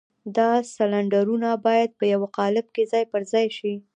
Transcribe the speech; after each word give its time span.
دا 0.37 0.49
سلنډرونه 0.75 1.49
بايد 1.65 1.91
په 1.99 2.05
يوه 2.13 2.27
قالب 2.37 2.65
کې 2.75 2.83
ځای 2.91 3.03
پر 3.11 3.21
ځای 3.31 3.47
شي. 3.57 3.73